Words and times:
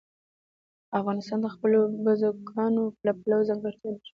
افغانستان 0.99 1.39
د 1.41 1.47
خپلو 1.55 1.79
بزګانو 2.05 2.83
له 3.05 3.11
پلوه 3.21 3.47
ځانګړتیاوې 3.49 3.91
لري. 3.99 4.09